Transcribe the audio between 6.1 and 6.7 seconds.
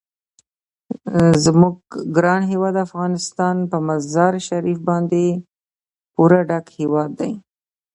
پوره ډک